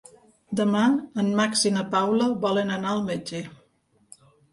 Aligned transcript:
Demà 0.59 0.85
en 1.23 1.27
Max 1.39 1.61
i 1.69 1.71
na 1.75 1.83
Paula 1.91 2.29
volen 2.47 2.73
anar 2.77 2.95
al 2.95 3.03
metge. 3.11 3.43